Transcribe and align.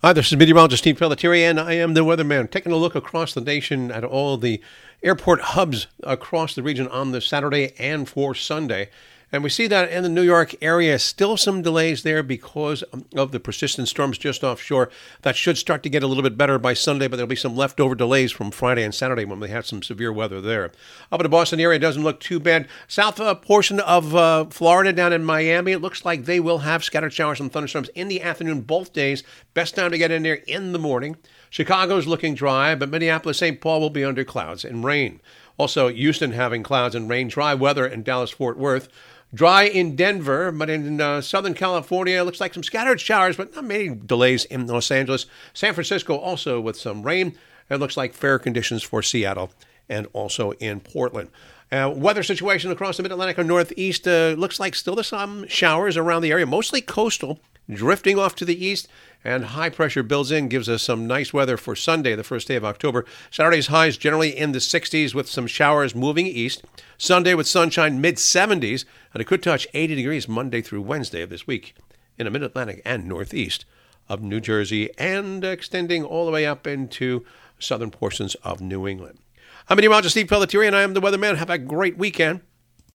Hi, 0.00 0.12
this 0.12 0.30
is 0.30 0.38
meteorologist 0.38 0.84
Steve 0.84 0.96
Pelletieri, 0.96 1.40
and 1.40 1.58
I 1.58 1.72
am 1.72 1.94
the 1.94 2.04
weatherman. 2.04 2.48
Taking 2.48 2.70
a 2.70 2.76
look 2.76 2.94
across 2.94 3.34
the 3.34 3.40
nation 3.40 3.90
at 3.90 4.04
all 4.04 4.36
the 4.36 4.62
airport 5.02 5.40
hubs 5.40 5.88
across 6.04 6.54
the 6.54 6.62
region 6.62 6.86
on 6.86 7.10
the 7.10 7.20
Saturday 7.20 7.74
and 7.80 8.08
for 8.08 8.32
Sunday. 8.32 8.90
And 9.30 9.42
we 9.42 9.50
see 9.50 9.66
that 9.66 9.90
in 9.90 10.02
the 10.02 10.08
New 10.08 10.22
York 10.22 10.54
area, 10.62 10.98
still 10.98 11.36
some 11.36 11.60
delays 11.60 12.02
there 12.02 12.22
because 12.22 12.82
of 13.14 13.30
the 13.30 13.38
persistent 13.38 13.86
storms 13.88 14.16
just 14.16 14.42
offshore. 14.42 14.88
That 15.20 15.36
should 15.36 15.58
start 15.58 15.82
to 15.82 15.90
get 15.90 16.02
a 16.02 16.06
little 16.06 16.22
bit 16.22 16.38
better 16.38 16.58
by 16.58 16.72
Sunday, 16.72 17.08
but 17.08 17.16
there'll 17.16 17.28
be 17.28 17.36
some 17.36 17.54
leftover 17.54 17.94
delays 17.94 18.32
from 18.32 18.50
Friday 18.50 18.82
and 18.82 18.94
Saturday 18.94 19.26
when 19.26 19.38
we 19.38 19.50
have 19.50 19.66
some 19.66 19.82
severe 19.82 20.10
weather 20.12 20.40
there. 20.40 20.72
Up 21.12 21.20
in 21.20 21.24
the 21.24 21.28
Boston 21.28 21.60
area, 21.60 21.78
doesn't 21.78 22.04
look 22.04 22.20
too 22.20 22.40
bad. 22.40 22.68
South 22.86 23.20
uh, 23.20 23.34
portion 23.34 23.80
of 23.80 24.14
uh, 24.14 24.46
Florida 24.46 24.94
down 24.94 25.12
in 25.12 25.24
Miami, 25.24 25.72
it 25.72 25.82
looks 25.82 26.06
like 26.06 26.24
they 26.24 26.40
will 26.40 26.58
have 26.58 26.82
scattered 26.82 27.12
showers 27.12 27.38
and 27.38 27.52
thunderstorms 27.52 27.90
in 27.90 28.08
the 28.08 28.22
afternoon 28.22 28.62
both 28.62 28.94
days. 28.94 29.22
Best 29.52 29.74
time 29.74 29.90
to 29.90 29.98
get 29.98 30.10
in 30.10 30.22
there 30.22 30.40
in 30.46 30.72
the 30.72 30.78
morning. 30.78 31.16
Chicago's 31.50 32.06
looking 32.06 32.34
dry, 32.34 32.74
but 32.74 32.88
Minneapolis, 32.90 33.38
St. 33.38 33.60
Paul 33.60 33.80
will 33.80 33.90
be 33.90 34.04
under 34.04 34.24
clouds 34.24 34.64
and 34.64 34.84
rain. 34.84 35.20
Also, 35.58 35.88
Houston 35.88 36.32
having 36.32 36.62
clouds 36.62 36.94
and 36.94 37.10
rain, 37.10 37.28
dry 37.28 37.52
weather 37.52 37.86
in 37.86 38.02
Dallas, 38.02 38.30
Fort 38.30 38.56
Worth. 38.56 38.88
Dry 39.34 39.64
in 39.64 39.94
Denver, 39.94 40.50
but 40.50 40.70
in 40.70 41.02
uh, 41.02 41.20
Southern 41.20 41.52
California, 41.52 42.18
it 42.18 42.24
looks 42.24 42.40
like 42.40 42.54
some 42.54 42.62
scattered 42.62 42.98
showers, 42.98 43.36
but 43.36 43.54
not 43.54 43.64
many 43.64 43.90
delays 43.90 44.46
in 44.46 44.66
Los 44.66 44.90
Angeles. 44.90 45.26
San 45.52 45.74
Francisco 45.74 46.16
also 46.16 46.60
with 46.60 46.76
some 46.76 47.02
rain. 47.02 47.36
It 47.68 47.76
looks 47.76 47.96
like 47.96 48.14
fair 48.14 48.38
conditions 48.38 48.82
for 48.82 49.02
Seattle 49.02 49.50
and 49.86 50.06
also 50.14 50.52
in 50.52 50.80
Portland. 50.80 51.28
Uh, 51.70 51.92
weather 51.94 52.22
situation 52.22 52.70
across 52.70 52.96
the 52.96 53.02
Mid 53.02 53.12
Atlantic 53.12 53.36
and 53.36 53.48
Northeast 53.48 54.08
uh, 54.08 54.34
looks 54.38 54.58
like 54.58 54.74
still 54.74 55.02
some 55.02 55.46
showers 55.48 55.98
around 55.98 56.22
the 56.22 56.32
area, 56.32 56.46
mostly 56.46 56.80
coastal, 56.80 57.38
drifting 57.70 58.18
off 58.18 58.34
to 58.36 58.44
the 58.44 58.64
east 58.64 58.88
and 59.24 59.46
high 59.46 59.68
pressure 59.68 60.02
builds 60.02 60.30
in, 60.30 60.48
gives 60.48 60.68
us 60.68 60.82
some 60.82 61.06
nice 61.06 61.32
weather 61.32 61.56
for 61.56 61.74
Sunday, 61.74 62.14
the 62.14 62.24
first 62.24 62.48
day 62.48 62.56
of 62.56 62.64
October. 62.64 63.04
Saturday's 63.30 63.66
highs 63.66 63.96
generally 63.96 64.36
in 64.36 64.52
the 64.52 64.58
60s 64.58 65.14
with 65.14 65.28
some 65.28 65.46
showers 65.46 65.94
moving 65.94 66.26
east. 66.26 66.62
Sunday 66.96 67.34
with 67.34 67.48
sunshine, 67.48 68.00
mid 68.00 68.16
70s, 68.16 68.84
and 69.12 69.20
it 69.20 69.26
could 69.26 69.42
touch 69.42 69.66
80 69.74 69.96
degrees 69.96 70.28
Monday 70.28 70.62
through 70.62 70.82
Wednesday 70.82 71.22
of 71.22 71.30
this 71.30 71.46
week 71.46 71.74
in 72.16 72.24
the 72.24 72.30
mid 72.30 72.42
Atlantic 72.42 72.82
and 72.84 73.06
northeast 73.06 73.64
of 74.08 74.22
New 74.22 74.40
Jersey 74.40 74.90
and 74.98 75.44
extending 75.44 76.04
all 76.04 76.24
the 76.24 76.32
way 76.32 76.46
up 76.46 76.66
into 76.66 77.24
southern 77.58 77.90
portions 77.90 78.34
of 78.36 78.60
New 78.60 78.86
England. 78.86 79.18
I'm 79.68 79.76
meteorologist 79.76 80.14
Steve 80.14 80.28
Pelletieri, 80.28 80.66
and 80.66 80.76
I 80.76 80.82
am 80.82 80.94
the 80.94 81.00
weatherman. 81.00 81.36
Have 81.36 81.50
a 81.50 81.58
great 81.58 81.98
weekend. 81.98 82.40